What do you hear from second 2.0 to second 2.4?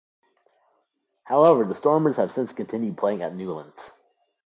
have